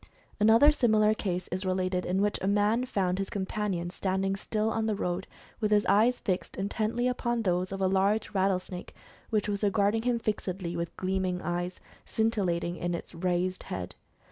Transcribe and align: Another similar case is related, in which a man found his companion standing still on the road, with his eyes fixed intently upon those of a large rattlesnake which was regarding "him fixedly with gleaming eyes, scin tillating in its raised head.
Another 0.39 0.71
similar 0.71 1.13
case 1.13 1.47
is 1.51 1.63
related, 1.63 2.07
in 2.07 2.23
which 2.23 2.39
a 2.41 2.47
man 2.47 2.85
found 2.87 3.19
his 3.19 3.29
companion 3.29 3.91
standing 3.91 4.35
still 4.35 4.71
on 4.71 4.87
the 4.87 4.95
road, 4.95 5.27
with 5.59 5.69
his 5.69 5.85
eyes 5.85 6.19
fixed 6.19 6.57
intently 6.57 7.07
upon 7.07 7.43
those 7.43 7.71
of 7.71 7.81
a 7.81 7.87
large 7.87 8.33
rattlesnake 8.33 8.95
which 9.29 9.47
was 9.47 9.63
regarding 9.63 10.01
"him 10.01 10.17
fixedly 10.17 10.75
with 10.75 10.97
gleaming 10.97 11.39
eyes, 11.43 11.79
scin 12.03 12.31
tillating 12.31 12.77
in 12.79 12.95
its 12.95 13.13
raised 13.13 13.61
head. 13.69 13.93